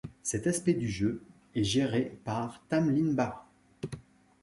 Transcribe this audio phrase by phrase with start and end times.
[0.23, 1.21] Cet aspect du jeu
[1.53, 3.47] est géré par Tamlynn Barra.